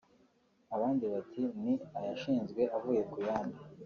[0.75, 3.59] abandi bati ni ayashinzwe avuye ku yandi